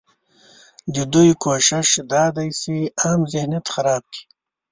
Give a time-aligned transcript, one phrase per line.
[0.93, 4.23] ددوی کوشش دا دی چې عام ذهنیت خراب کړي